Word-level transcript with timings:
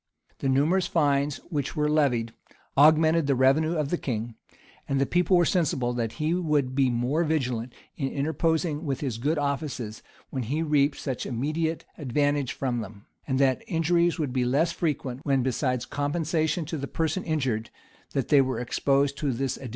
The 0.39 0.49
numerous 0.49 0.87
fines 0.87 1.37
which 1.51 1.75
were 1.75 1.87
levied, 1.87 2.33
augmented 2.75 3.27
the 3.27 3.35
revenue 3.35 3.75
of 3.75 3.89
the 3.89 3.99
king; 3.99 4.33
and 4.89 4.99
the 4.99 5.05
people 5.05 5.37
were 5.37 5.45
sensible 5.45 5.93
that 5.93 6.13
he 6.13 6.33
would 6.33 6.73
be 6.73 6.89
more 6.89 7.23
vigilant 7.23 7.73
in 7.95 8.09
interposing 8.09 8.83
with 8.83 9.01
his 9.01 9.19
good 9.19 9.37
offices, 9.37 10.01
when 10.31 10.41
he 10.41 10.63
reaped 10.63 10.97
such 10.97 11.27
immediate 11.27 11.85
advantage 11.99 12.53
from 12.53 12.81
them; 12.81 13.05
and 13.27 13.37
that 13.37 13.61
injuries 13.67 14.17
would 14.17 14.33
be 14.33 14.43
less 14.43 14.71
frequent, 14.71 15.19
when, 15.23 15.43
besides 15.43 15.85
compensation 15.85 16.65
to 16.65 16.77
the 16.79 16.87
person 16.87 17.23
injured, 17.23 17.69
that 18.13 18.29
they 18.29 18.41
were 18.41 18.57
exposed 18.57 19.17
to 19.19 19.27
this 19.31 19.57
additional 19.57 19.59
penalty. 19.59 19.69